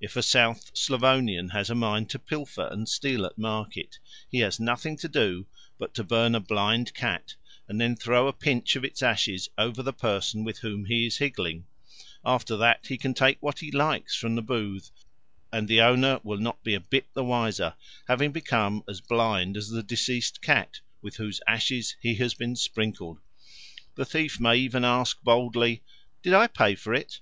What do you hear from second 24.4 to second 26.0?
may even ask boldly,